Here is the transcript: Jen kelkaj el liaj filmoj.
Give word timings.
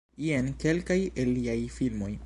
Jen 0.27 0.47
kelkaj 0.63 0.97
el 1.25 1.31
liaj 1.37 1.59
filmoj. 1.79 2.13